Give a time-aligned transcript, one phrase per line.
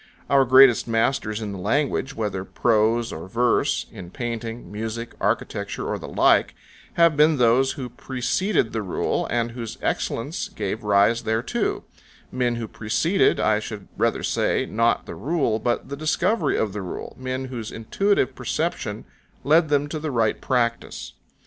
[0.31, 6.07] Our greatest masters in language, whether prose or verse, in painting, music, architecture, or the
[6.07, 6.55] like,
[6.93, 11.83] have been those who preceded the rule and whose excellence gave rise thereto;
[12.31, 16.81] men who preceded, I should rather say, not the rule, but the discovery of the
[16.81, 19.05] rule, men whose intuitive perception
[19.43, 21.13] led them to the right practice.